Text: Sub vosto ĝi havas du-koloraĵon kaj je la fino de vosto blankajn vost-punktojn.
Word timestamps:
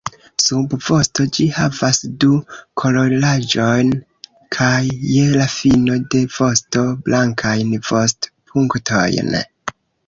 Sub 0.43 0.71
vosto 0.85 1.25
ĝi 1.37 1.45
havas 1.57 1.99
du-koloraĵon 2.23 3.93
kaj 4.57 4.81
je 5.13 5.29
la 5.37 5.47
fino 5.59 6.01
de 6.17 6.25
vosto 6.41 6.89
blankajn 7.07 7.81
vost-punktojn. 7.93 9.37